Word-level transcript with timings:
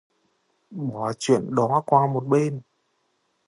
Bỏ 0.71 1.13
chuyện 1.19 1.55
đó 1.55 1.83
qua 1.85 2.07
một 2.13 2.25
bên 2.27 2.61